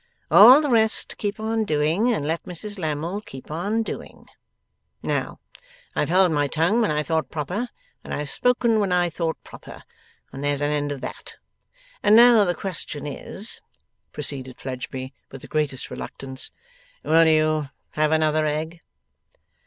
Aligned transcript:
All 0.31 0.61
the 0.61 0.69
rest 0.71 1.15
keep 1.19 1.39
on 1.39 1.63
doing, 1.63 2.11
and 2.11 2.25
let 2.25 2.43
Mrs 2.45 2.79
Lammle 2.79 3.21
keep 3.23 3.51
on 3.51 3.83
doing. 3.83 4.25
Now, 5.03 5.39
I 5.95 5.99
have 5.99 6.09
held 6.09 6.31
my 6.31 6.47
tongue 6.47 6.81
when 6.81 6.89
I 6.89 7.03
thought 7.03 7.29
proper, 7.29 7.69
and 8.03 8.11
I 8.11 8.17
have 8.17 8.29
spoken 8.31 8.79
when 8.79 8.91
I 8.91 9.11
thought 9.11 9.37
proper, 9.43 9.83
and 10.33 10.43
there's 10.43 10.59
an 10.61 10.71
end 10.71 10.91
of 10.91 11.01
that. 11.01 11.35
And 12.01 12.15
now 12.15 12.45
the 12.45 12.55
question 12.55 13.05
is,' 13.05 13.61
proceeded 14.11 14.59
Fledgeby, 14.59 15.13
with 15.31 15.43
the 15.43 15.47
greatest 15.47 15.91
reluctance, 15.91 16.49
'will 17.03 17.27
you 17.27 17.69
have 17.91 18.11
another 18.11 18.47
egg? 18.47 18.81